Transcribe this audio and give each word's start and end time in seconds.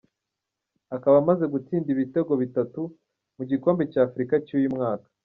Akaba 0.95 1.15
amaze 1.23 1.45
gutsinda 1.53 1.87
ibitego 1.91 2.31
bitatu 2.41 2.81
mu 3.35 3.43
gikombe 3.49 3.83
cy’Afurika 3.91 4.33
cy’uyu 4.45 4.69
mwaka. 4.75 5.07